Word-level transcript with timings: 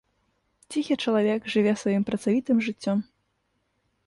Ціхі 0.71 0.97
чалавек 1.03 1.41
жыве 1.57 1.73
сваім 1.83 2.03
працавітым 2.09 2.57
жыццём. 2.71 2.97